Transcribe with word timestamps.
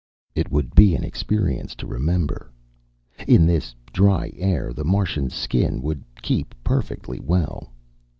It 0.33 0.49
would 0.49 0.73
be 0.73 0.95
an 0.95 1.03
experience 1.03 1.75
to 1.75 1.85
remember. 1.85 2.49
In 3.27 3.45
this 3.45 3.75
dry 3.93 4.31
air, 4.35 4.73
the 4.73 4.83
Martian's 4.83 5.35
skin 5.35 5.79
would 5.83 6.03
keep 6.23 6.55
perfectly 6.63 7.19
well. 7.19 7.71